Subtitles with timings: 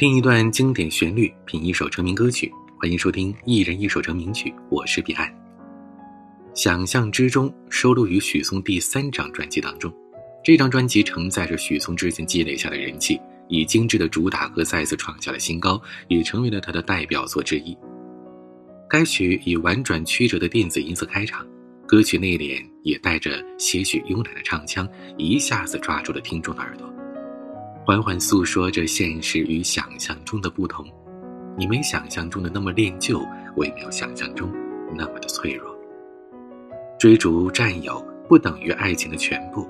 [0.00, 2.50] 听一段经典旋律，品一首成名歌曲。
[2.78, 5.28] 欢迎收听《一人一首成名曲》，我是彼岸。
[6.54, 9.92] 《想象之中》收录于许嵩第三张专辑当中。
[10.42, 15.78] 这张专辑承载着许嵩之前积累下的人气，以精致的主打歌再次创下了新高，
[16.08, 17.76] 也成为了他的代表作之一。
[18.88, 21.46] 该曲以婉转曲折的电子音色开场，
[21.86, 24.88] 歌曲内敛也带着些许慵懒的唱腔，
[25.18, 26.90] 一下子抓住了听众的耳朵，
[27.90, 30.86] 缓缓诉说着现实与想象中的不同。
[31.58, 33.20] 你没想象中的那么恋旧，
[33.56, 34.48] 我也没有想象中
[34.96, 35.76] 那么的脆弱。
[37.00, 39.68] 追逐占有不等于爱情的全部。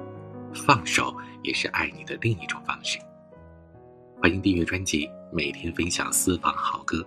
[0.53, 2.99] 放手也是爱你的另一种方式。
[4.21, 7.03] 欢迎订阅专辑，每天分享私房好歌，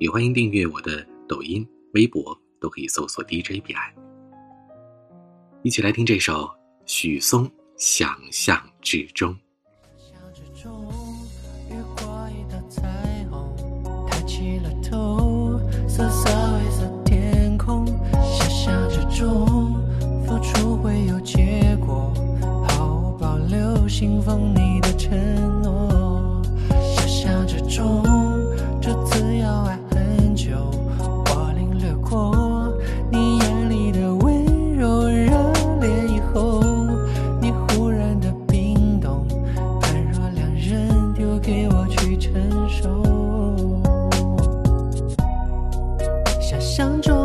[0.00, 1.64] 也欢迎订阅我的抖音、
[1.94, 3.84] 微博，都可以搜索 DJ 彼岸。
[5.62, 6.50] 一起来听这首
[6.86, 9.32] 许嵩《想象之中》。
[46.80, 47.19] 相撞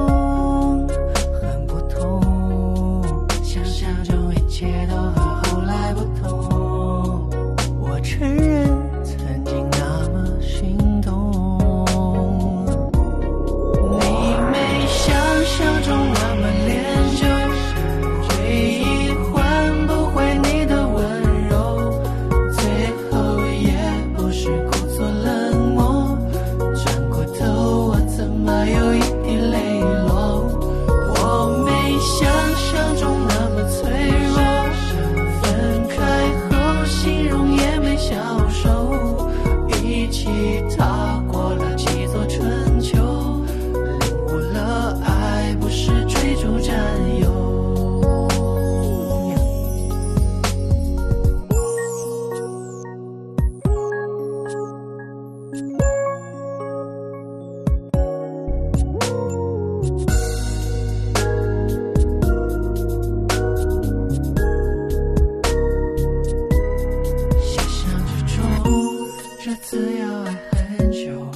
[69.68, 71.28] 只要爱很久，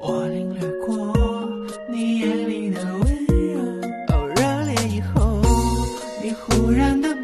[0.00, 1.14] 我领略过
[1.88, 3.60] 你眼里的温柔。
[4.08, 5.40] 哦，热烈以后，
[6.20, 7.15] 你忽然的。